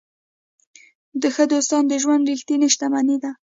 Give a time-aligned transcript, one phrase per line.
[1.35, 3.31] ښه دوستان د ژوند ریښتینې شتمني ده.